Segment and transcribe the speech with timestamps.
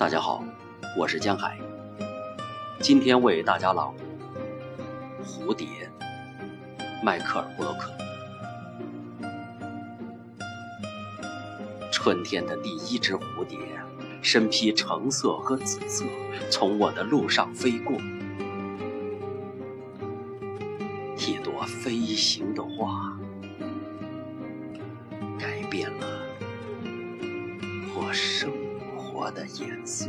[0.00, 0.42] 大家好，
[0.96, 1.58] 我是江海，
[2.80, 4.04] 今天为大家朗读
[5.46, 5.66] 《蝴蝶》，
[7.04, 7.92] 迈克尔·布洛克。
[11.92, 13.58] 春天的第一只蝴蝶，
[14.22, 16.06] 身披橙色和紫色，
[16.50, 17.98] 从我的路上飞过。
[21.18, 23.18] 一朵飞行的花，
[25.38, 26.06] 改变了
[27.94, 28.50] 我生
[29.20, 30.08] 我的颜色。